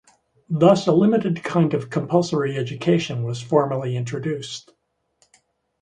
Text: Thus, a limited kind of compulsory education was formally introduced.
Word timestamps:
Thus, 0.49 0.87
a 0.87 0.93
limited 0.93 1.43
kind 1.43 1.75
of 1.75 1.91
compulsory 1.91 2.57
education 2.57 3.21
was 3.21 3.39
formally 3.39 3.95
introduced. 3.95 4.73